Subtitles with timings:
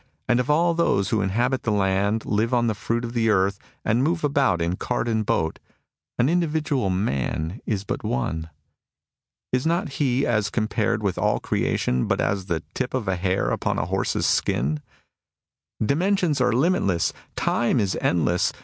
[0.27, 3.59] And of all those who inhabit the land, live on the fruit of the earth,
[3.85, 5.59] and move about in cart and boat,
[6.17, 8.49] an individual man is but one.
[9.53, 13.15] Is not he, as com pared with all creation, but as the tip of a
[13.15, 14.81] hair upon a horse's skin?
[15.83, 18.51] '^ Dimensions are limitless; time is endless.